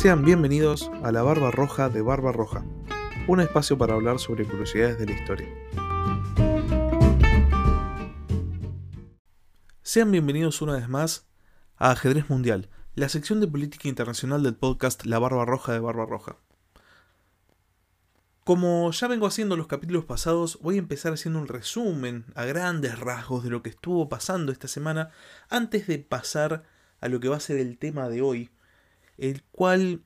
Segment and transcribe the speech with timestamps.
[0.00, 2.64] Sean bienvenidos a La Barba Roja de Barba Roja,
[3.28, 5.46] un espacio para hablar sobre curiosidades de la historia.
[9.82, 11.28] Sean bienvenidos una vez más
[11.76, 16.06] a Ajedrez Mundial, la sección de política internacional del podcast La Barba Roja de Barba
[16.06, 16.36] Roja.
[18.44, 22.98] Como ya vengo haciendo los capítulos pasados, voy a empezar haciendo un resumen a grandes
[22.98, 25.10] rasgos de lo que estuvo pasando esta semana
[25.50, 26.64] antes de pasar
[27.02, 28.50] a lo que va a ser el tema de hoy,
[29.20, 30.02] el cual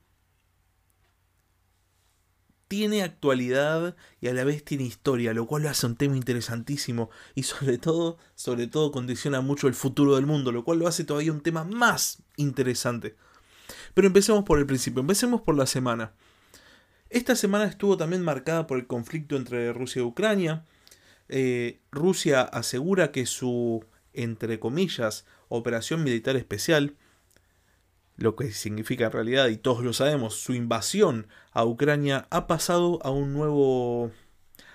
[2.67, 7.09] tiene actualidad y a la vez tiene historia, lo cual lo hace un tema interesantísimo
[7.33, 11.05] y sobre todo, sobre todo condiciona mucho el futuro del mundo, lo cual lo hace
[11.05, 13.15] todavía un tema más interesante.
[13.93, 16.13] Pero empecemos por el principio, empecemos por la semana.
[17.09, 20.65] Esta semana estuvo también marcada por el conflicto entre Rusia y Ucrania.
[21.29, 26.95] Eh, Rusia asegura que su, entre comillas, operación militar especial,
[28.17, 32.99] lo que significa en realidad, y todos lo sabemos, su invasión a Ucrania ha pasado
[33.03, 34.11] a un nuevo,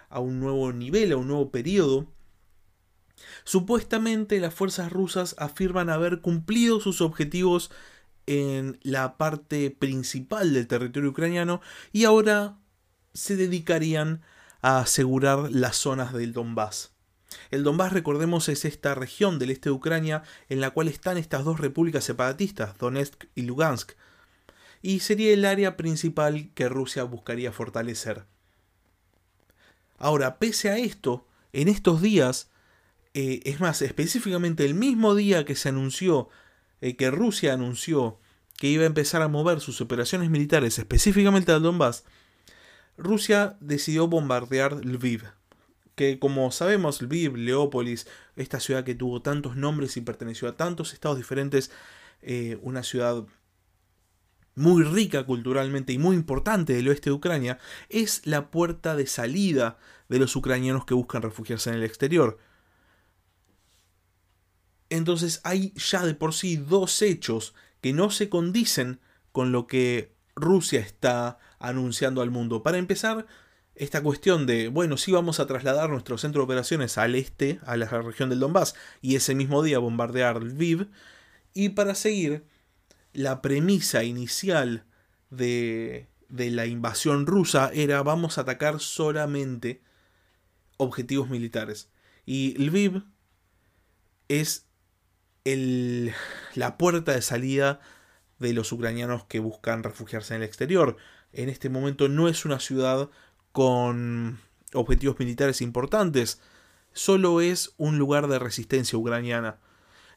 [0.08, 2.06] a un nuevo nivel, a un nuevo periodo.
[3.44, 7.70] Supuestamente las fuerzas rusas afirman haber cumplido sus objetivos
[8.26, 11.60] en la parte principal del territorio ucraniano
[11.92, 12.58] y ahora
[13.12, 14.22] se dedicarían
[14.62, 16.94] a asegurar las zonas del Donbass.
[17.50, 21.44] El Donbass, recordemos, es esta región del este de Ucrania en la cual están estas
[21.44, 23.92] dos repúblicas separatistas, Donetsk y Lugansk,
[24.82, 28.24] y sería el área principal que Rusia buscaría fortalecer.
[29.98, 32.50] Ahora, pese a esto, en estos días,
[33.12, 36.28] eh, es más, específicamente el mismo día que se anunció,
[36.80, 38.18] eh, que Rusia anunció
[38.56, 42.04] que iba a empezar a mover sus operaciones militares específicamente al Donbass,
[42.96, 45.24] Rusia decidió bombardear Lviv,
[45.94, 50.92] que como sabemos, Lviv, Leópolis, esta ciudad que tuvo tantos nombres y perteneció a tantos
[50.92, 51.70] estados diferentes,
[52.22, 53.24] eh, una ciudad
[54.54, 59.78] muy rica culturalmente y muy importante del oeste de Ucrania, es la puerta de salida
[60.08, 62.38] de los ucranianos que buscan refugiarse en el exterior.
[64.90, 69.00] Entonces hay ya de por sí dos hechos que no se condicen
[69.32, 72.62] con lo que Rusia está anunciando al mundo.
[72.62, 73.26] Para empezar,
[73.80, 77.78] esta cuestión de, bueno, sí vamos a trasladar nuestro centro de operaciones al este, a
[77.78, 80.90] la región del Donbass, y ese mismo día bombardear Lviv,
[81.54, 82.44] y para seguir,
[83.14, 84.84] la premisa inicial
[85.30, 89.82] de, de la invasión rusa era vamos a atacar solamente
[90.76, 91.88] objetivos militares.
[92.26, 93.02] Y Lviv
[94.28, 94.66] es
[95.44, 96.12] el,
[96.54, 97.80] la puerta de salida
[98.38, 100.98] de los ucranianos que buscan refugiarse en el exterior.
[101.32, 103.08] En este momento no es una ciudad
[103.52, 104.40] con
[104.74, 106.40] objetivos militares importantes,
[106.92, 109.58] solo es un lugar de resistencia ucraniana.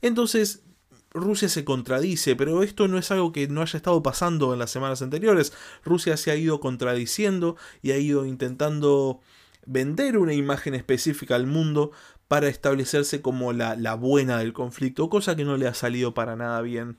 [0.01, 0.63] Entonces,
[1.11, 4.71] Rusia se contradice, pero esto no es algo que no haya estado pasando en las
[4.71, 5.53] semanas anteriores.
[5.83, 9.21] Rusia se ha ido contradiciendo y ha ido intentando
[9.65, 11.91] vender una imagen específica al mundo
[12.27, 16.35] para establecerse como la, la buena del conflicto, cosa que no le ha salido para
[16.35, 16.97] nada bien.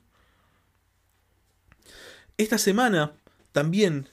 [2.37, 3.13] Esta semana
[3.51, 4.09] también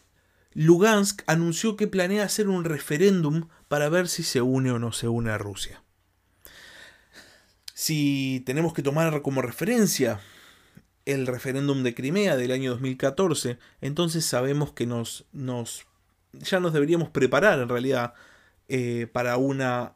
[0.54, 5.08] Lugansk anunció que planea hacer un referéndum para ver si se une o no se
[5.08, 5.82] une a Rusia.
[7.74, 10.20] Si tenemos que tomar como referencia
[11.04, 15.86] el referéndum de Crimea del año 2014, entonces sabemos que nos, nos
[16.32, 18.14] ya nos deberíamos preparar en realidad
[18.68, 19.94] eh, para una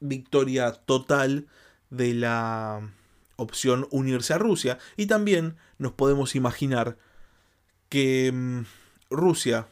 [0.00, 1.48] victoria total
[1.90, 2.90] de la
[3.36, 6.96] opción unirse a Rusia y también nos podemos imaginar
[7.88, 8.62] que mm,
[9.10, 9.66] Rusia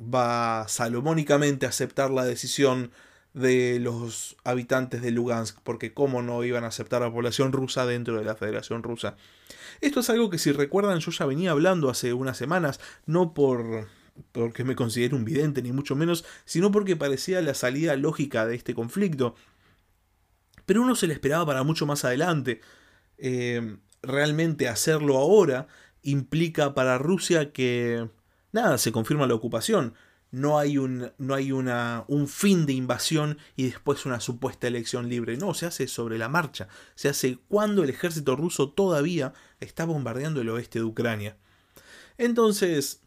[0.00, 2.90] va salomónicamente a aceptar la decisión
[3.34, 7.84] de los habitantes de Lugansk, porque cómo no iban a aceptar a la población rusa
[7.84, 9.16] dentro de la Federación Rusa.
[9.82, 13.88] Esto es algo que si recuerdan yo ya venía hablando hace unas semanas, no por
[14.32, 18.54] porque me considero un vidente ni mucho menos, sino porque parecía la salida lógica de
[18.54, 19.34] este conflicto.
[20.64, 22.60] Pero uno se le esperaba para mucho más adelante.
[23.18, 25.68] Eh, realmente hacerlo ahora
[26.02, 28.08] implica para Rusia que
[28.56, 29.94] nada, se confirma la ocupación.
[30.32, 35.08] No hay, un, no hay una, un fin de invasión y después una supuesta elección
[35.08, 35.36] libre.
[35.36, 36.66] No, se hace sobre la marcha.
[36.96, 41.36] Se hace cuando el ejército ruso todavía está bombardeando el oeste de Ucrania.
[42.18, 43.02] Entonces,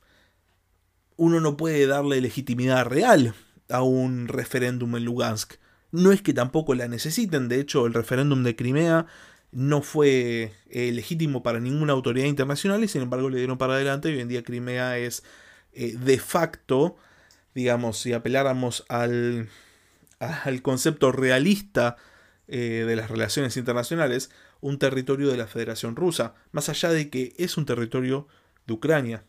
[1.18, 3.34] uno no puede darle legitimidad real
[3.70, 5.56] a un referéndum en Lugansk.
[5.92, 9.08] No es que tampoco la necesiten, de hecho el referéndum de Crimea
[9.52, 14.10] no fue eh, legítimo para ninguna autoridad internacional y sin embargo le dieron para adelante
[14.10, 15.24] y hoy en día Crimea es
[15.74, 16.98] eh, de facto,
[17.56, 19.50] digamos, si apeláramos al,
[20.20, 21.98] al concepto realista
[22.48, 24.32] eh, de las relaciones internacionales,
[24.62, 28.28] un territorio de la Federación Rusa, más allá de que es un territorio
[28.68, 29.24] de Ucrania.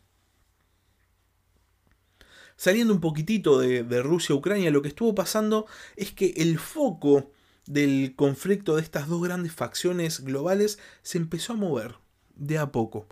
[2.57, 7.33] Saliendo un poquitito de, de Rusia-Ucrania, lo que estuvo pasando es que el foco
[7.71, 11.95] del conflicto de estas dos grandes facciones globales se empezó a mover
[12.35, 13.07] de a poco.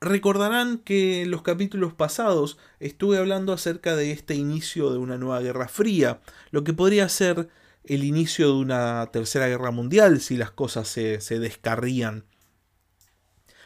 [0.00, 5.40] Recordarán que en los capítulos pasados estuve hablando acerca de este inicio de una nueva
[5.40, 6.20] guerra fría,
[6.52, 7.48] lo que podría ser
[7.82, 12.26] el inicio de una tercera guerra mundial si las cosas se, descarrían.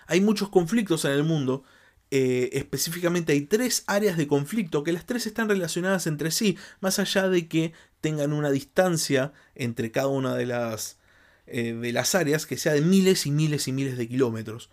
[0.06, 1.64] Hay muchos conflictos en el mundo,
[2.14, 6.98] eh, específicamente hay tres áreas de conflicto que las tres están relacionadas entre sí, más
[6.98, 7.72] allá de que
[8.02, 10.98] tengan una distancia entre cada una de las,
[11.46, 14.68] eh, de las áreas que sea de miles y miles y miles de kilómetros.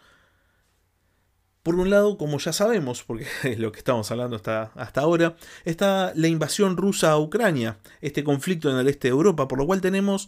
[1.64, 5.38] Por un lado, como ya sabemos, porque es lo que estamos hablando hasta, hasta ahora,
[5.64, 9.66] está la invasión rusa a Ucrania, este conflicto en el este de Europa, por lo
[9.66, 10.28] cual tenemos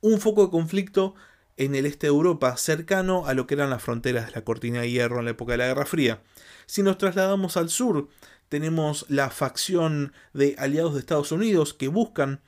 [0.00, 1.14] un foco de conflicto
[1.58, 4.80] en el este de Europa, cercano a lo que eran las fronteras de la cortina
[4.80, 6.22] de hierro en la época de la Guerra Fría.
[6.66, 8.08] Si nos trasladamos al sur,
[8.48, 12.40] tenemos la facción de aliados de Estados Unidos que buscan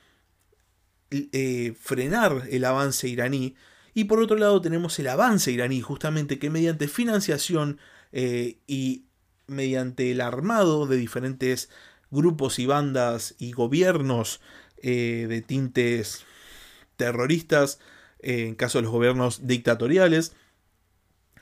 [1.11, 3.57] eh, frenar el avance iraní,
[3.93, 7.81] y por otro lado tenemos el avance iraní, justamente que mediante financiación
[8.13, 9.07] eh, y
[9.49, 11.69] mediante el armado de diferentes
[12.13, 14.41] grupos y bandas y gobiernos
[14.83, 16.25] eh, de tintes
[16.97, 17.81] terroristas,
[18.23, 20.35] en caso de los gobiernos dictatoriales,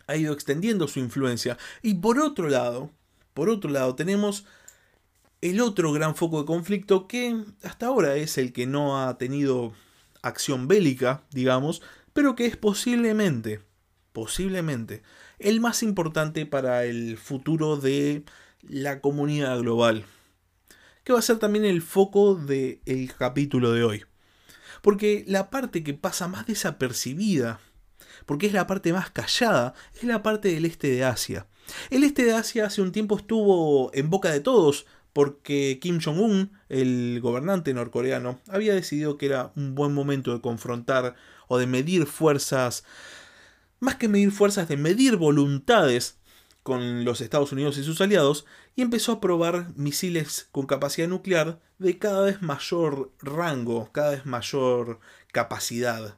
[0.06, 1.58] ha ido extendiendo su influencia.
[1.82, 2.90] Y por otro lado,
[3.34, 4.44] por otro lado, tenemos
[5.40, 9.72] el otro gran foco de conflicto que hasta ahora es el que no ha tenido
[10.22, 11.82] acción bélica, digamos,
[12.12, 13.60] pero que es posiblemente,
[14.12, 15.02] posiblemente,
[15.38, 18.24] el más importante para el futuro de
[18.62, 20.04] la comunidad global,
[21.04, 24.04] que va a ser también el foco del capítulo de hoy.
[24.82, 27.60] Porque la parte que pasa más desapercibida,
[28.26, 31.46] porque es la parte más callada, es la parte del este de Asia.
[31.90, 36.52] El este de Asia hace un tiempo estuvo en boca de todos, porque Kim Jong-un,
[36.68, 41.16] el gobernante norcoreano, había decidido que era un buen momento de confrontar
[41.48, 42.84] o de medir fuerzas
[43.80, 46.18] más que medir fuerzas de medir voluntades
[46.62, 48.44] con los Estados Unidos y sus aliados,
[48.78, 54.24] y empezó a probar misiles con capacidad nuclear de cada vez mayor rango, cada vez
[54.24, 55.00] mayor
[55.32, 56.16] capacidad.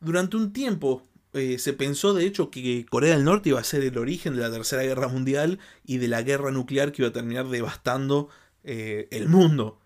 [0.00, 1.02] Durante un tiempo
[1.34, 4.40] eh, se pensó de hecho que Corea del Norte iba a ser el origen de
[4.40, 8.30] la Tercera Guerra Mundial y de la guerra nuclear que iba a terminar devastando
[8.64, 9.82] eh, el mundo.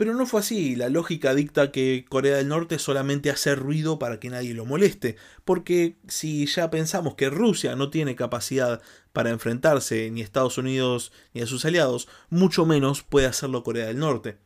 [0.00, 4.18] Pero no fue así, la lógica dicta que Corea del Norte solamente hace ruido para
[4.18, 8.80] que nadie lo moleste, porque si ya pensamos que Rusia no tiene capacidad
[9.12, 13.88] para enfrentarse ni a Estados Unidos ni a sus aliados, mucho menos puede hacerlo Corea
[13.88, 14.38] del Norte.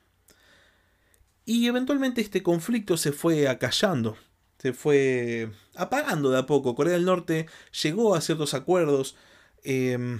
[1.45, 4.17] Y eventualmente este conflicto se fue acallando,
[4.59, 6.75] se fue apagando de a poco.
[6.75, 7.47] Corea del Norte
[7.81, 9.15] llegó a ciertos acuerdos
[9.63, 10.19] em,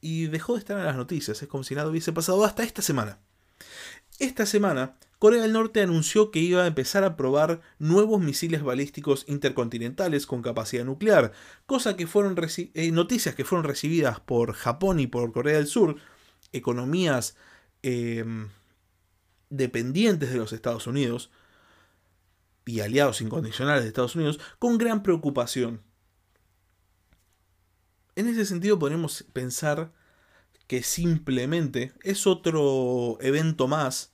[0.00, 1.42] y dejó de estar en las noticias.
[1.42, 3.18] Es como si nada hubiese pasado hasta esta semana.
[4.20, 9.24] Esta semana, Corea del Norte anunció que iba a empezar a probar nuevos misiles balísticos
[9.26, 11.32] intercontinentales con capacidad nuclear,
[11.64, 15.96] cosa que fueron eh, noticias que fueron recibidas por Japón y por Corea del Sur,
[16.52, 17.34] economías
[17.80, 18.50] em,
[19.48, 21.30] dependientes de los Estados Unidos
[22.66, 25.80] y aliados incondicionales de Estados Unidos, con gran preocupación.
[28.16, 29.94] En ese sentido podemos pensar
[30.70, 34.12] que simplemente es otro evento más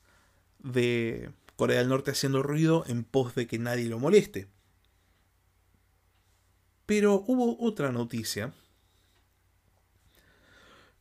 [0.58, 4.48] de Corea del Norte haciendo ruido en pos de que nadie lo moleste.
[6.86, 8.54] Pero hubo otra noticia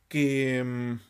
[0.08, 1.00] que mm,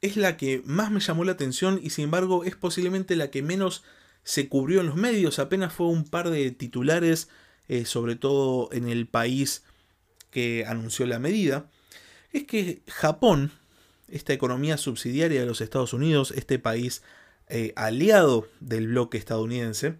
[0.00, 3.42] es la que más me llamó la atención y sin embargo es posiblemente la que
[3.42, 3.84] menos
[4.24, 5.38] se cubrió en los medios.
[5.38, 7.28] Apenas fue un par de titulares,
[7.68, 9.62] eh, sobre todo en el país
[10.32, 11.70] que anunció la medida
[12.32, 13.52] es que Japón,
[14.08, 17.02] esta economía subsidiaria de los Estados Unidos, este país
[17.48, 19.98] eh, aliado del bloque estadounidense,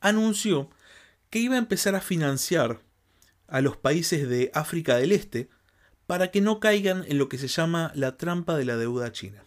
[0.00, 0.70] anunció
[1.30, 2.80] que iba a empezar a financiar
[3.46, 5.48] a los países de África del Este
[6.06, 9.44] para que no caigan en lo que se llama la trampa de la deuda china.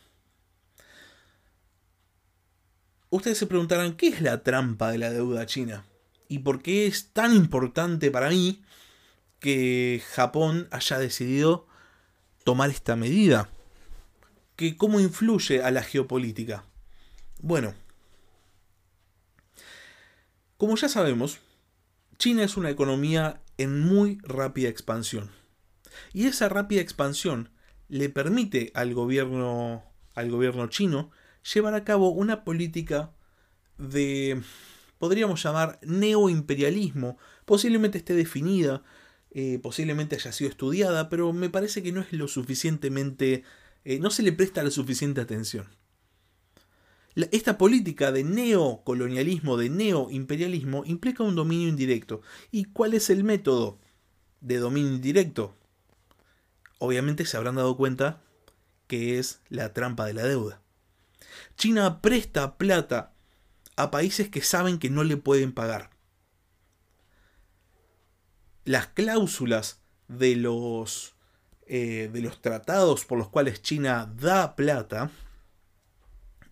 [3.09, 5.85] Ustedes se preguntarán, ¿qué es la trampa de la deuda china?
[6.27, 8.61] ¿Y por qué es tan importante para mí
[9.41, 11.67] que Japón haya decidido
[12.45, 13.49] tomar esta medida.
[14.55, 16.63] Que ¿Cómo influye a la geopolítica?
[17.39, 17.73] Bueno,
[20.57, 21.39] como ya sabemos,
[22.19, 25.31] China es una economía en muy rápida expansión.
[26.13, 27.49] Y esa rápida expansión
[27.89, 29.83] le permite al gobierno,
[30.13, 31.09] al gobierno chino
[31.51, 33.11] llevar a cabo una política
[33.79, 34.43] de,
[34.99, 38.83] podríamos llamar, neoimperialismo, posiblemente esté definida
[39.33, 43.43] eh, posiblemente haya sido estudiada, pero me parece que no es lo suficientemente,
[43.85, 45.67] eh, no se le presta la suficiente atención.
[47.15, 52.21] esta política de neocolonialismo, de neoimperialismo, implica un dominio indirecto.
[52.51, 53.79] ¿Y cuál es el método
[54.41, 55.55] de dominio indirecto?
[56.79, 58.21] Obviamente se habrán dado cuenta
[58.87, 60.61] que es la trampa de la deuda.
[61.55, 63.13] China presta plata
[63.77, 65.90] a países que saben que no le pueden pagar
[68.65, 71.15] las cláusulas de los,
[71.67, 75.11] eh, de los tratados por los cuales China da plata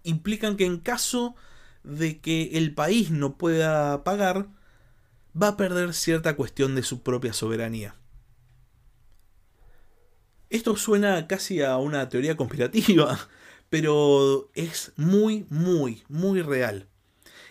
[0.04, 1.36] implican que en caso
[1.84, 4.48] de que el país no pueda pagar,
[5.40, 7.96] va a perder cierta cuestión de su propia soberanía.
[10.50, 13.20] Esto suena casi a una teoría conspirativa,
[13.70, 16.88] pero es muy, muy, muy real.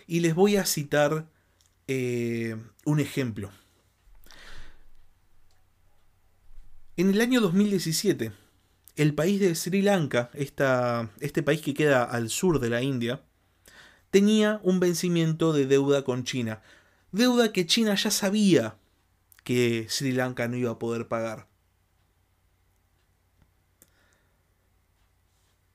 [0.05, 1.27] Y les voy a citar
[1.87, 3.51] eh, un ejemplo.
[6.99, 8.33] En el año 2017,
[8.97, 13.23] el país de Sri Lanka, este país que queda al sur de la India,
[14.11, 16.61] tenía un vencimiento de deuda con China.
[17.13, 18.75] Deuda que China ya sabía
[19.45, 21.47] que Sri Lanka no iba a poder pagar.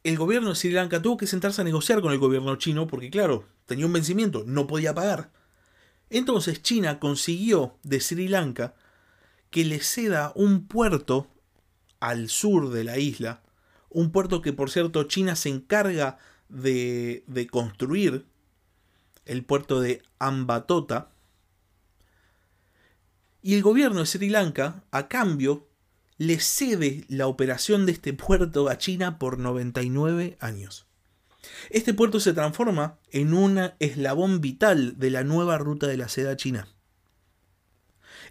[0.02, 3.09] El gobierno de Sri Lanka tuvo que sentarse a negociar con el gobierno chino porque,
[3.09, 5.33] claro, tenía un vencimiento, no podía pagar.
[6.11, 8.75] Entonces China consiguió de Sri Lanka
[9.54, 11.28] que le ceda un puerto
[12.00, 13.44] al sur de la isla,
[13.88, 16.18] un puerto que por cierto China se encarga
[16.49, 18.26] de, de construir,
[19.26, 21.12] el puerto de Ambatota,
[23.42, 25.68] y el gobierno de Sri Lanka, a cambio,
[26.18, 30.88] le cede la operación de este puerto a China por 99 años.
[31.70, 36.37] Este puerto se transforma en un eslabón vital de la nueva ruta de la seda
[36.37, 36.66] china.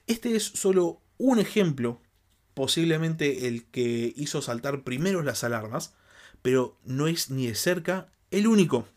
[0.05, 2.01] Este es solo un ejemplo,
[2.53, 5.93] posiblemente el que hizo saltar primero las alarmas,
[6.41, 8.89] pero no es ni de cerca el único.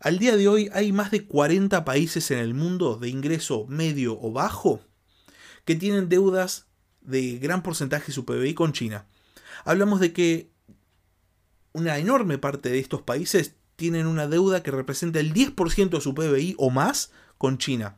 [0.00, 4.18] Al día de hoy hay más de 40 países en el mundo de ingreso medio
[4.20, 4.80] o bajo
[5.64, 6.66] que tienen deudas
[7.02, 9.06] de gran porcentaje de su PBI con China.
[9.64, 10.50] Hablamos de que
[11.72, 16.14] una enorme parte de estos países tienen una deuda que representa el 10% de su
[16.16, 17.96] PBI o más con China.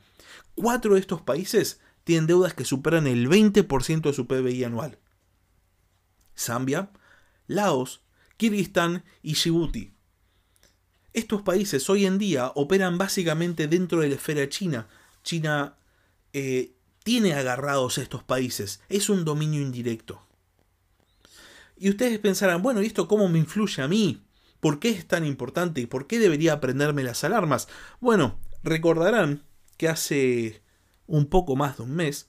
[0.55, 4.99] Cuatro de estos países tienen deudas que superan el 20% de su PBI anual.
[6.37, 6.91] Zambia,
[7.47, 8.03] Laos,
[8.37, 9.93] Kirguistán y Djibouti.
[11.13, 14.89] Estos países hoy en día operan básicamente dentro de la esfera china.
[15.23, 15.77] China
[16.33, 18.81] eh, tiene agarrados estos países.
[18.89, 20.21] Es un dominio indirecto.
[21.77, 24.25] Y ustedes pensarán, bueno, ¿y esto cómo me influye a mí?
[24.61, 27.69] ¿Por qué es tan importante y por qué debería aprenderme las alarmas?
[28.01, 29.45] Bueno, recordarán
[29.77, 30.64] que hace
[31.07, 32.29] un poco más de un mes,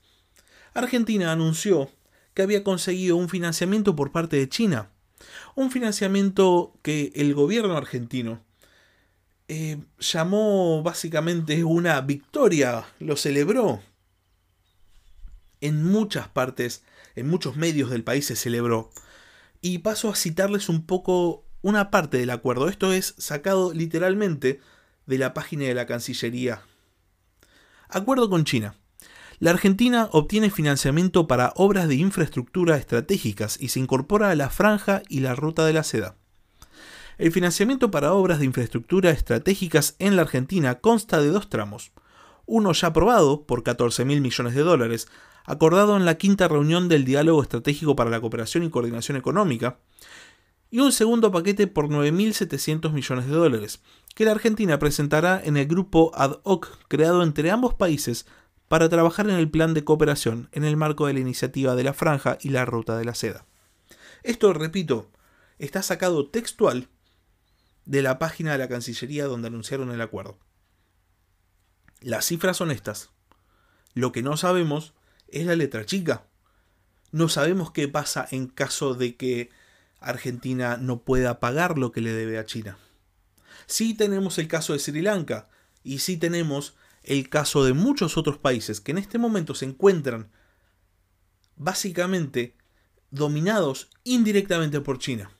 [0.73, 1.89] Argentina anunció
[2.33, 4.91] que había conseguido un financiamiento por parte de China.
[5.55, 8.43] Un financiamiento que el gobierno argentino
[9.47, 13.81] eh, llamó básicamente una victoria, lo celebró.
[15.61, 16.83] En muchas partes,
[17.15, 18.91] en muchos medios del país se celebró.
[19.61, 22.67] Y paso a citarles un poco una parte del acuerdo.
[22.67, 24.59] Esto es sacado literalmente
[25.05, 26.63] de la página de la Cancillería
[27.89, 28.75] Acuerdo con China.
[29.39, 35.01] La Argentina obtiene financiamiento para obras de infraestructura estratégicas y se incorpora a la franja
[35.09, 36.15] y la ruta de la seda.
[37.17, 41.91] El financiamiento para obras de infraestructura estratégicas en la Argentina consta de dos tramos.
[42.45, 45.07] Uno ya aprobado por 14 mil millones de dólares,
[45.45, 49.79] acordado en la quinta reunión del Diálogo Estratégico para la Cooperación y Coordinación Económica,
[50.71, 53.81] y un segundo paquete por 9.700 millones de dólares,
[54.13, 58.25] que la Argentina presentará en el grupo ad hoc creado entre ambos países
[58.67, 61.93] para trabajar en el plan de cooperación en el marco de la iniciativa de la
[61.93, 63.45] franja y la ruta de la seda.
[64.23, 65.11] Esto, repito,
[65.59, 66.89] está sacado textual
[67.85, 70.39] de la página de la Cancillería donde anunciaron el acuerdo.
[72.01, 73.11] Las cifras son estas.
[73.93, 74.93] Lo que no sabemos
[75.27, 76.25] es la letra chica.
[77.11, 79.49] No sabemos qué pasa en caso de que
[80.05, 82.77] Argentina no pueda pagar lo que le debe a China.
[83.65, 85.49] Sí tenemos el caso de Sri Lanka
[85.83, 90.31] y sí tenemos el caso de muchos otros países que en este momento se encuentran
[91.55, 92.55] básicamente
[93.09, 95.31] dominados indirectamente por China.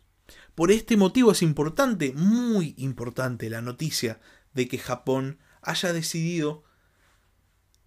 [0.55, 4.19] Por este motivo es importante, muy importante, la noticia
[4.53, 6.63] de que Japón haya decidido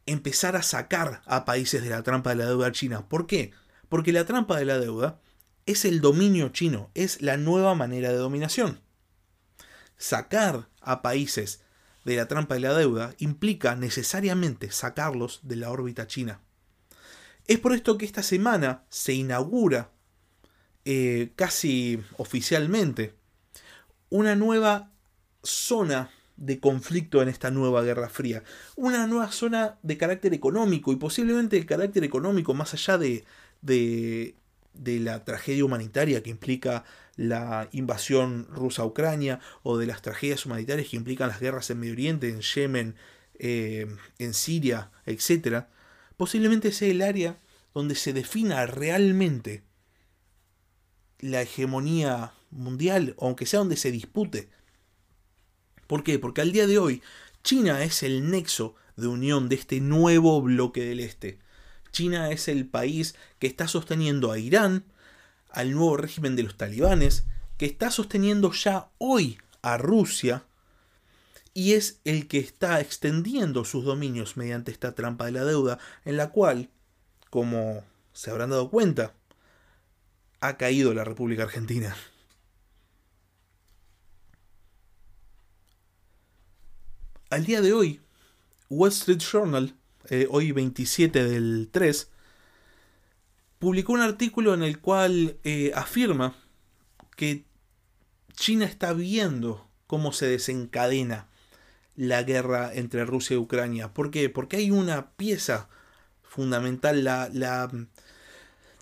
[0.07, 3.09] empezar a sacar a países de la trampa de la deuda china.
[3.09, 3.53] ¿Por qué?
[3.89, 5.21] Porque la trampa de la deuda
[5.69, 8.81] es el dominio chino, es la nueva manera de dominación.
[9.99, 11.61] Sacar a países
[12.07, 16.41] de la trampa de la deuda implica necesariamente sacarlos de la órbita china.
[17.47, 19.91] Es por esto que esta semana se inaugura
[20.87, 23.15] eh, casi oficialmente
[24.09, 24.91] una nueva
[25.43, 26.09] zona
[26.39, 28.43] de conflicto en esta nueva Guerra Fría.
[28.75, 33.27] Una nueva zona de carácter económico y posiblemente el carácter económico más allá de,
[33.61, 34.35] de,
[34.75, 36.85] de la tragedia humanitaria que implica
[37.17, 41.81] la invasión rusa a Ucrania o de las tragedias humanitarias que implican las guerras en
[41.81, 42.95] Medio Oriente, en Yemen,
[43.39, 43.87] eh,
[44.19, 45.65] en Siria, etc.,
[46.17, 47.39] posiblemente sea el área
[47.75, 49.63] donde se defina realmente
[51.21, 54.49] la hegemonía mundial, aunque sea donde se dispute.
[55.87, 56.19] ¿Por qué?
[56.19, 57.03] Porque al día de hoy
[57.43, 61.39] China es el nexo de unión de este nuevo bloque del Este.
[61.91, 64.85] China es el país que está sosteniendo a Irán,
[65.51, 67.25] al nuevo régimen de los talibanes,
[67.57, 70.45] que está sosteniendo ya hoy a Rusia,
[71.55, 76.17] y es el que está extendiendo sus dominios mediante esta trampa de la deuda, en
[76.17, 76.71] la cual,
[77.31, 79.15] como se habrán dado cuenta,
[80.41, 81.97] ha caído la República Argentina.
[87.31, 88.01] Al día de hoy,
[88.71, 89.75] Wall Street Journal,
[90.11, 92.11] eh, hoy 27 del 3,
[93.59, 96.37] publicó un artículo en el cual eh, afirma
[97.17, 97.45] que
[98.35, 101.27] China está viendo cómo se desencadena
[101.97, 103.93] la guerra entre Rusia y Ucrania.
[103.93, 104.31] ¿Por qué?
[104.31, 105.69] Porque hay una pieza
[106.23, 107.69] fundamental, la, la,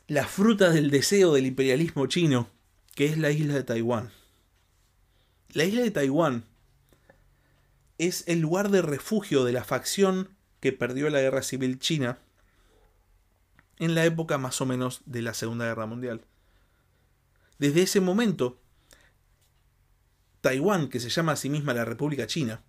[0.06, 2.50] la fruta del deseo del imperialismo chino,
[2.95, 4.11] que es la isla de Taiwán.
[5.52, 6.45] La isla de Taiwán
[7.97, 12.19] es el lugar de refugio de la facción que perdió la guerra civil china
[13.79, 16.25] en la época más o menos de la Segunda Guerra Mundial.
[17.59, 18.61] Desde ese momento,
[20.41, 22.63] Taiwán, que se llama a sí misma la República China,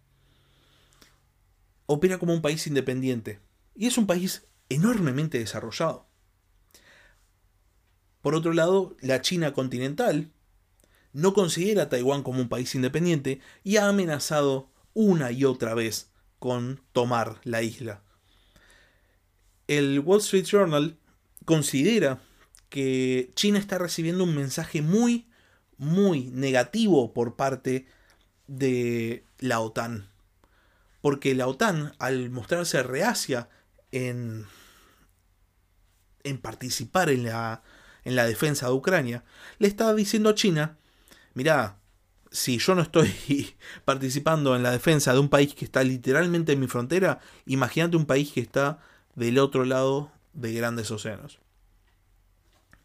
[1.86, 3.40] opera como un país independiente
[3.76, 6.08] y es un país enormemente desarrollado.
[8.22, 10.32] Por otro lado, la China continental
[11.14, 16.12] no considera a Taiwán como un país independiente y ha amenazado una y otra vez
[16.40, 18.02] con tomar la isla.
[19.68, 20.98] El Wall Street Journal
[21.46, 22.20] considera
[22.70, 25.28] que China está recibiendo un mensaje muy,
[25.78, 27.88] muy negativo por parte
[28.48, 30.10] de la OTAN.
[31.02, 33.50] Porque la OTAN, al mostrarse reacia
[33.92, 34.46] en,
[36.24, 37.64] en participar en la,
[38.04, 39.24] en la defensa de Ucrania,
[39.60, 40.78] le está diciendo a China,
[41.34, 41.78] mira,
[42.32, 46.60] si yo no estoy participando en la defensa de un país que está literalmente en
[46.60, 48.80] mi frontera, imagínate un país que está
[49.16, 51.40] del otro lado de grandes océanos.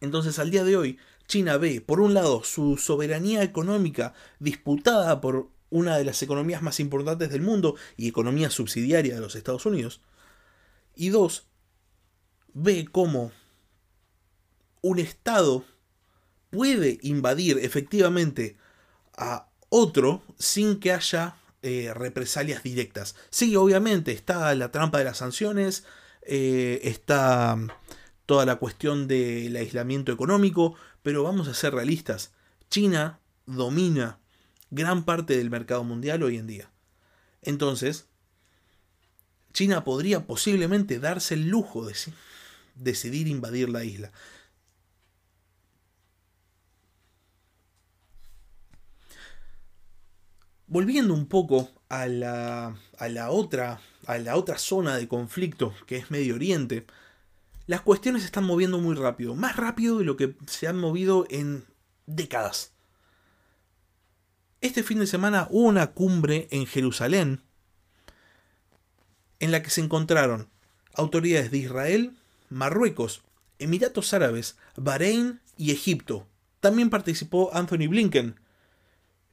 [0.00, 5.50] Entonces, al día de hoy, China ve, por un lado, su soberanía económica disputada por
[5.70, 10.00] una de las economías más importantes del mundo y economía subsidiaria de los Estados Unidos,
[10.94, 11.46] y dos,
[12.52, 13.32] ve cómo
[14.82, 15.64] un Estado
[16.50, 18.58] puede invadir efectivamente
[19.16, 23.14] a otro sin que haya eh, represalias directas.
[23.30, 25.84] Sí, obviamente está la trampa de las sanciones,
[26.22, 27.56] eh, está
[28.26, 32.32] toda la cuestión del aislamiento económico, pero vamos a ser realistas.
[32.70, 34.18] China domina
[34.70, 36.70] gran parte del mercado mundial hoy en día.
[37.42, 38.06] Entonces,
[39.52, 41.94] China podría posiblemente darse el lujo de
[42.74, 44.12] decidir invadir la isla.
[50.72, 52.74] Volviendo un poco a la,
[53.28, 56.86] otra, a la otra zona de conflicto que es Medio Oriente,
[57.66, 61.26] las cuestiones se están moviendo muy rápido, más rápido de lo que se han movido
[61.28, 61.66] en
[62.06, 62.72] décadas.
[64.62, 67.42] Este fin de semana hubo una cumbre en Jerusalén
[69.40, 70.48] en la que se encontraron
[70.94, 72.16] autoridades de Israel,
[72.48, 73.20] Marruecos,
[73.58, 76.26] Emiratos Árabes, Bahrein y Egipto.
[76.60, 78.40] También participó Anthony Blinken,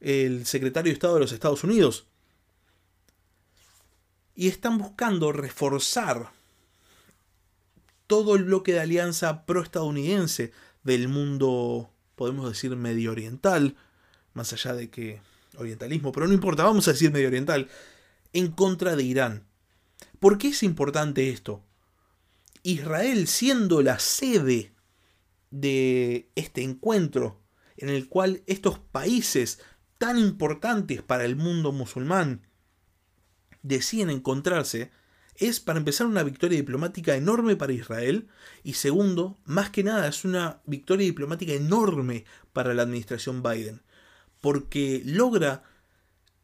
[0.00, 2.06] el secretario de Estado de los Estados Unidos.
[4.34, 6.32] Y están buscando reforzar
[8.06, 13.76] todo el bloque de alianza pro-estadounidense del mundo, podemos decir, medio oriental,
[14.32, 15.20] más allá de que
[15.56, 17.68] orientalismo, pero no importa, vamos a decir medio oriental,
[18.32, 19.46] en contra de Irán.
[20.18, 21.62] ¿Por qué es importante esto?
[22.62, 24.72] Israel siendo la sede
[25.50, 27.40] de este encuentro
[27.76, 29.60] en el cual estos países
[30.00, 32.46] tan importantes para el mundo musulmán
[33.60, 34.90] deciden encontrarse,
[35.36, 38.26] es para empezar una victoria diplomática enorme para Israel
[38.64, 43.82] y segundo, más que nada es una victoria diplomática enorme para la administración Biden,
[44.40, 45.64] porque logra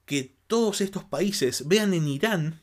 [0.05, 2.61] que todos estos países vean en Irán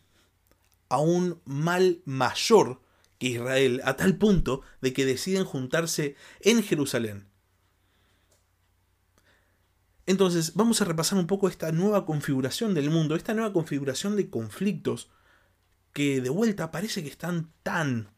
[0.89, 2.81] a un mal mayor
[3.17, 7.32] que Israel, a tal punto de que deciden juntarse en Jerusalén.
[10.05, 14.29] Entonces, vamos a repasar un poco esta nueva configuración del mundo, esta nueva configuración de
[14.29, 15.09] conflictos
[15.93, 18.09] que de vuelta parece que están tan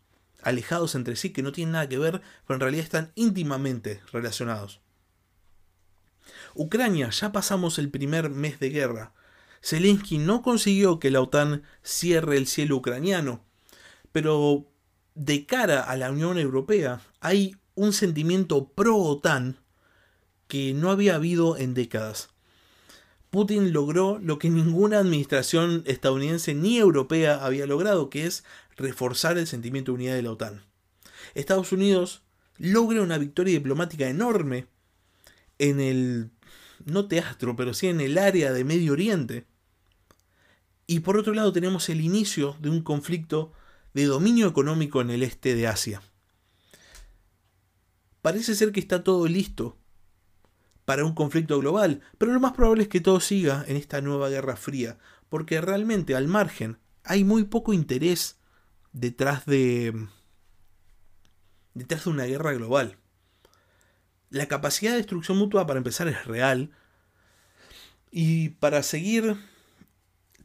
[0.42, 4.82] alejados entre sí que no tienen nada que ver, pero en realidad están íntimamente relacionados.
[6.56, 9.14] Ucrania, ya pasamos el primer mes de guerra.
[9.62, 13.44] Zelensky no consiguió que la OTAN cierre el cielo ucraniano,
[14.12, 14.72] pero
[15.16, 19.58] de cara a la Unión Europea hay un sentimiento pro-OTAN
[20.56, 22.30] que no había habido en décadas.
[23.30, 28.46] Putin logró lo que ninguna administración estadounidense ni europea había logrado, que es
[28.78, 30.64] reforzar el sentimiento de unidad de la OTAN.
[31.34, 32.24] Estados Unidos
[32.58, 34.68] logra una victoria diplomática enorme
[35.60, 36.32] en el,
[36.86, 39.46] no teatro, pero sí en el área de Medio Oriente.
[40.88, 43.52] Y por otro lado tenemos el inicio de un conflicto
[43.94, 46.02] de dominio económico en el este de Asia.
[48.22, 49.78] Parece ser que está todo listo
[50.86, 54.30] para un conflicto global, pero lo más probable es que todo siga en esta nueva
[54.30, 54.98] guerra fría,
[55.30, 58.38] porque realmente al margen hay muy poco interés
[58.94, 60.08] detrás de
[61.74, 62.98] detrás de una guerra global.
[64.30, 66.72] La capacidad de destrucción mutua para empezar es real
[68.12, 69.38] y para seguir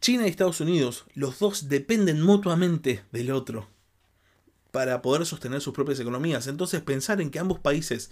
[0.00, 3.68] China y Estados Unidos, los dos dependen mutuamente del otro
[4.70, 6.46] para poder sostener sus propias economías.
[6.46, 8.10] Entonces pensar en que ambos países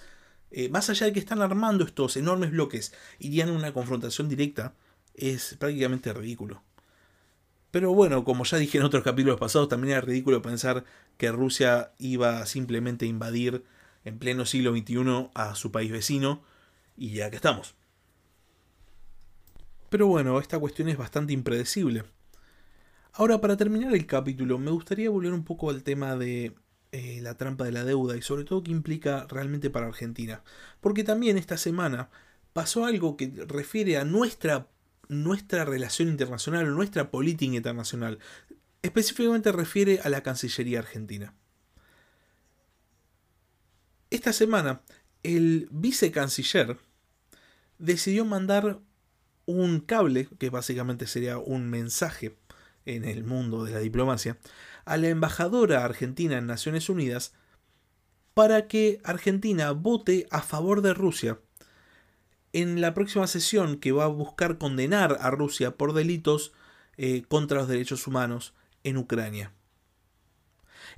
[0.51, 4.75] eh, más allá de que están armando estos enormes bloques, irían a una confrontación directa,
[5.15, 6.63] es prácticamente ridículo.
[7.71, 10.85] Pero bueno, como ya dije en otros capítulos pasados, también era ridículo pensar
[11.19, 13.65] que Rusia iba simplemente a invadir
[14.05, 16.43] en pleno siglo XXI a su país vecino,
[16.97, 17.75] y ya que estamos.
[19.91, 22.05] Pero bueno, esta cuestión es bastante impredecible.
[23.13, 26.55] Ahora, para terminar el capítulo, me gustaría volver un poco al tema de
[26.92, 30.42] eh, la trampa de la deuda y sobre todo qué implica realmente para Argentina.
[30.81, 32.11] Porque también esta semana
[32.53, 34.68] pasó algo que refiere a nuestra,
[35.09, 38.18] nuestra relación internacional, nuestra política internacional.
[38.83, 41.35] Específicamente refiere a la Cancillería Argentina.
[44.11, 44.81] Esta semana,
[45.22, 46.79] el vicecanciller
[47.79, 48.81] decidió mandar
[49.44, 52.37] un cable, que básicamente sería un mensaje
[52.87, 54.38] en el mundo de la diplomacia,
[54.88, 57.33] a la embajadora argentina en Naciones Unidas
[58.35, 61.38] para que Argentina vote a favor de Rusia
[62.53, 66.53] en la próxima sesión que va a buscar condenar a Rusia por delitos
[66.96, 69.53] eh, contra los derechos humanos en Ucrania.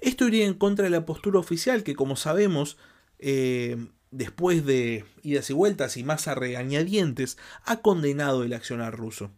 [0.00, 2.78] Esto iría en contra de la postura oficial que, como sabemos,
[3.18, 3.76] eh,
[4.10, 9.30] después de idas y vueltas y más a regañadientes, ha condenado el accionar ruso.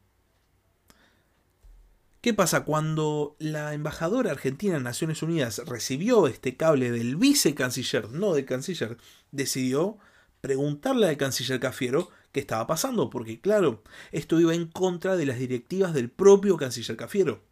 [2.22, 2.64] ¿Qué pasa?
[2.64, 8.96] Cuando la embajadora argentina en Naciones Unidas recibió este cable del vicecanciller, no del canciller,
[9.32, 9.98] decidió
[10.40, 13.82] preguntarle al canciller Cafiero qué estaba pasando, porque claro,
[14.12, 17.42] esto iba en contra de las directivas del propio canciller Cafiero.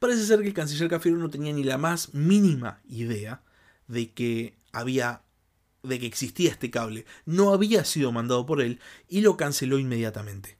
[0.00, 3.44] Parece ser que el canciller Cafiero no tenía ni la más mínima idea
[3.86, 5.22] de que había
[5.84, 10.58] de que existía este cable, no había sido mandado por él y lo canceló inmediatamente.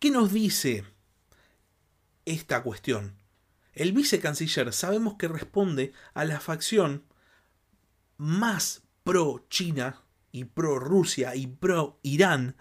[0.00, 0.84] ¿Qué nos dice
[2.24, 3.16] esta cuestión.
[3.72, 7.04] El vicecanciller sabemos que responde a la facción
[8.16, 12.56] más pro-China y pro-Rusia y pro-Irán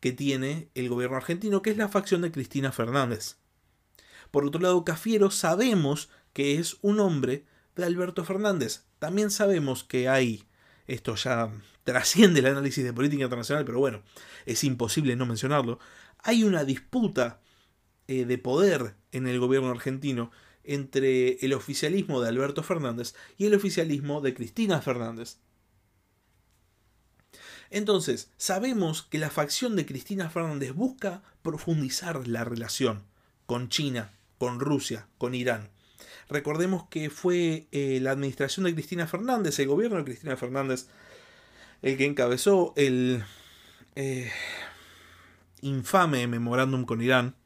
[0.00, 3.36] que tiene el gobierno argentino, que es la facción de Cristina Fernández.
[4.30, 7.44] Por otro lado, Cafiero sabemos que es un hombre
[7.76, 8.84] de Alberto Fernández.
[8.98, 10.46] También sabemos que hay,
[10.86, 11.50] esto ya
[11.84, 14.02] trasciende el análisis de política internacional, pero bueno,
[14.46, 15.78] es imposible no mencionarlo,
[16.18, 17.40] hay una disputa
[18.10, 20.32] eh, de poder en el gobierno argentino
[20.64, 25.36] entre el oficialismo de Alberto Fernández y el oficialismo de Cristina Fernández.
[27.70, 33.04] Entonces, sabemos que la facción de Cristina Fernández busca profundizar la relación
[33.46, 35.70] con China, con Rusia, con Irán.
[36.28, 40.88] Recordemos que fue eh, la administración de Cristina Fernández, el gobierno de Cristina Fernández,
[41.82, 43.22] el que encabezó el
[43.94, 44.32] eh,
[45.60, 47.36] infame memorándum con Irán,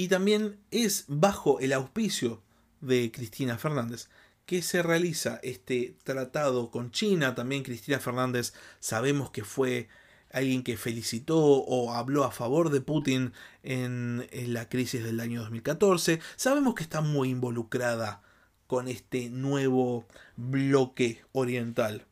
[0.00, 2.42] y también es bajo el auspicio
[2.80, 4.08] de Cristina Fernández
[4.46, 7.34] que se realiza este tratado con China.
[7.34, 9.88] También Cristina Fernández sabemos que fue
[10.32, 16.20] alguien que felicitó o habló a favor de Putin en, la crisis del año 2014.
[16.36, 18.22] Sabemos que está muy involucrada
[18.66, 22.06] con este nuevo bloque oriental.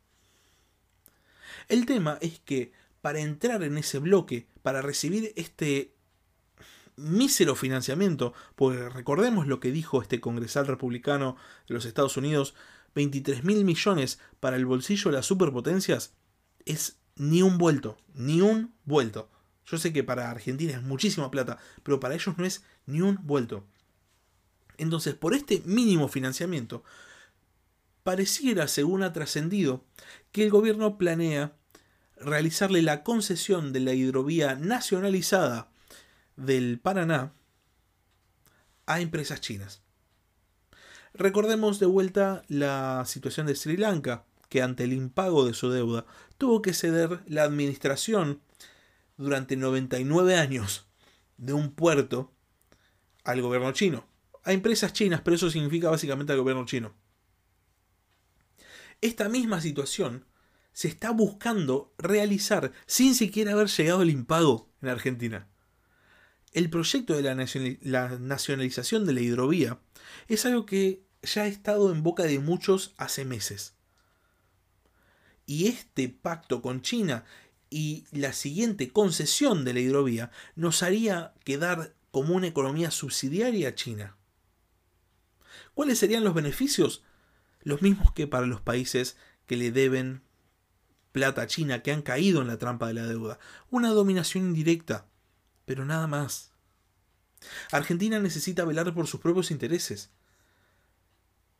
[1.68, 2.70] El tema es que
[3.00, 5.94] para entrar en ese bloque, para recibir este
[6.98, 11.36] mísero financiamiento, porque recordemos lo que dijo este congresal republicano
[11.68, 12.54] de los Estados Unidos,
[12.94, 16.14] 23 mil millones para el bolsillo de las superpotencias,
[16.64, 19.30] es ni un vuelto, ni un vuelto.
[19.66, 23.18] Yo sé que para Argentina es muchísima plata, pero para ellos no es ni un
[23.22, 23.64] vuelto.
[24.78, 26.84] Entonces, por este mínimo financiamiento,
[28.02, 29.84] pareciera, según ha trascendido,
[30.32, 31.56] que el gobierno planea
[32.16, 35.67] realizarle la concesión de la hidrovía nacionalizada
[36.38, 37.34] del Paraná
[38.86, 39.82] a empresas chinas.
[41.12, 46.06] Recordemos de vuelta la situación de Sri Lanka, que ante el impago de su deuda
[46.38, 48.40] tuvo que ceder la administración
[49.16, 50.86] durante 99 años
[51.36, 52.32] de un puerto
[53.24, 54.06] al gobierno chino.
[54.44, 56.94] A empresas chinas, pero eso significa básicamente al gobierno chino.
[59.00, 60.24] Esta misma situación
[60.72, 65.48] se está buscando realizar sin siquiera haber llegado el impago en Argentina.
[66.52, 67.22] El proyecto de
[67.82, 69.78] la, nacionalización de la hidrovía
[70.28, 73.74] es algo que ya ha estado en boca de muchos hace meses.
[75.46, 77.24] Y este pacto con China
[77.70, 83.74] y la siguiente concesión de la hidrovía nos haría quedar como una economía subsidiaria a
[83.74, 84.16] China.
[85.74, 87.02] ¿Cuáles serían los beneficios?
[87.62, 90.22] Los mismos que para los países que le deben
[91.12, 93.38] plata a China, que han caído en la trampa de la deuda.
[93.70, 95.07] Una dominación indirecta,
[95.68, 96.50] pero nada más.
[97.70, 100.10] Argentina necesita velar por sus propios intereses.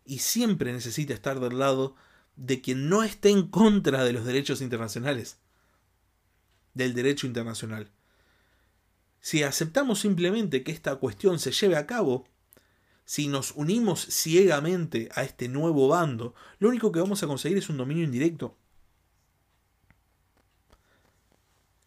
[0.06, 1.94] Y siempre necesita estar del lado
[2.34, 5.36] de quien no esté en contra de los derechos internacionales.
[6.72, 7.92] Del derecho internacional.
[9.20, 12.26] Si aceptamos simplemente que esta cuestión se lleve a cabo,
[13.04, 17.68] si nos unimos ciegamente a este nuevo bando, lo único que vamos a conseguir es
[17.68, 18.56] un dominio indirecto.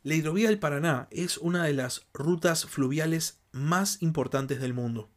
[0.04, 5.10] La hidrovía del Paraná es una de las rutas fluviales más importantes del mundo.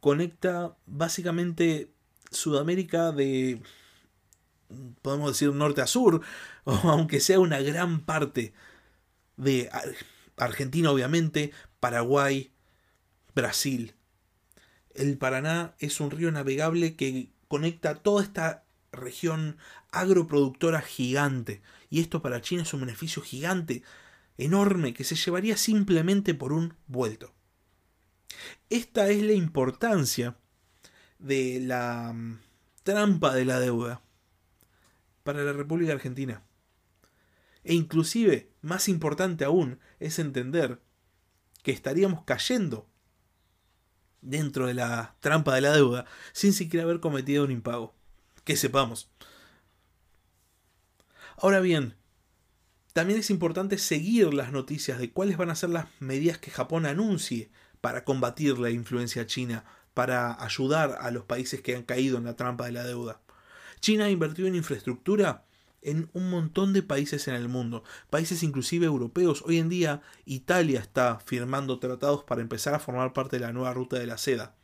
[0.00, 1.90] Conecta básicamente
[2.30, 3.62] Sudamérica de,
[5.02, 6.20] podemos decir, norte a sur,
[6.64, 8.52] o aunque sea una gran parte
[9.36, 9.70] de
[10.36, 12.52] Argentina, obviamente, Paraguay,
[13.34, 13.94] Brasil.
[14.94, 18.65] El Paraná es un río navegable que conecta toda esta
[18.96, 19.58] región
[19.90, 21.62] agroproductora gigante.
[21.90, 23.82] Y esto para China es un beneficio gigante,
[24.38, 27.32] enorme, que se llevaría simplemente por un vuelto.
[28.68, 30.36] Esta es la importancia
[31.18, 32.40] de la mm,
[32.82, 34.02] trampa de la deuda
[35.22, 36.42] para la República Argentina.
[37.64, 40.80] E inclusive, más importante aún, es entender
[41.62, 42.88] que estaríamos cayendo
[44.20, 47.95] dentro de la trampa de la deuda sin siquiera haber cometido un impago
[48.46, 49.10] que sepamos.
[51.36, 51.96] Ahora bien,
[52.94, 56.86] también es importante seguir las noticias de cuáles van a ser las medidas que Japón
[56.86, 57.50] anuncie
[57.82, 62.36] para combatir la influencia china, para ayudar a los países que han caído en la
[62.36, 63.20] trampa de la deuda.
[63.80, 65.44] China ha invertido en infraestructura
[65.82, 69.42] en un montón de países en el mundo, países inclusive europeos.
[69.44, 73.74] Hoy en día Italia está firmando tratados para empezar a formar parte de la nueva
[73.74, 74.55] ruta de la seda.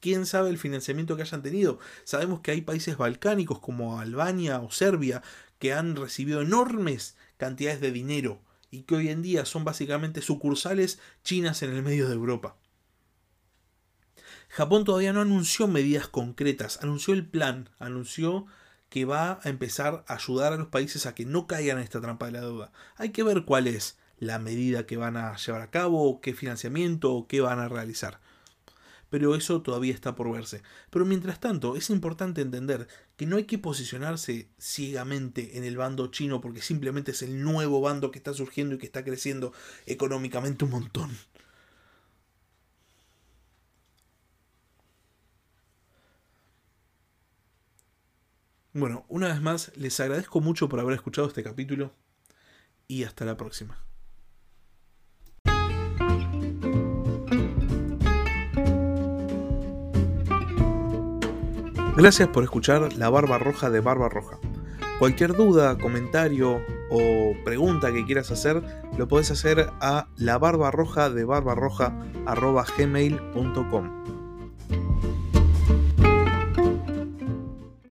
[0.00, 1.78] ¿Quién sabe el financiamiento que hayan tenido?
[2.04, 5.22] Sabemos que hay países balcánicos como Albania o Serbia
[5.58, 10.98] que han recibido enormes cantidades de dinero y que hoy en día son básicamente sucursales
[11.22, 12.56] chinas en el medio de Europa.
[14.48, 18.46] Japón todavía no anunció medidas concretas, anunció el plan, anunció
[18.88, 22.00] que va a empezar a ayudar a los países a que no caigan en esta
[22.00, 22.72] trampa de la deuda.
[22.96, 27.26] Hay que ver cuál es la medida que van a llevar a cabo, qué financiamiento
[27.28, 28.18] qué van a realizar
[29.10, 30.62] pero eso todavía está por verse.
[30.90, 36.06] Pero mientras tanto, es importante entender que no hay que posicionarse ciegamente en el bando
[36.08, 39.52] chino porque simplemente es el nuevo bando que está surgiendo y que está creciendo
[39.86, 41.10] económicamente un montón.
[48.72, 51.92] Bueno, una vez más, les agradezco mucho por haber escuchado este capítulo
[52.86, 53.89] y hasta la próxima.
[62.00, 64.38] Gracias por escuchar La Barba Roja de Barba Roja.
[64.98, 68.62] Cualquier duda, comentario o pregunta que quieras hacer,
[68.96, 71.92] lo puedes hacer a la barba roja de barbarroja
[72.78, 74.19] gmail.com.